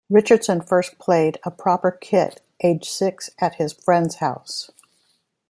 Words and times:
Richardson 0.09 0.61
first 0.61 0.97
played 0.97 1.37
a 1.43 1.51
proper 1.51 1.91
kit 1.91 2.41
aged 2.63 2.85
six 2.85 3.29
at 3.37 3.57
his 3.57 3.73
friends 3.73 4.15
house. 4.15 4.71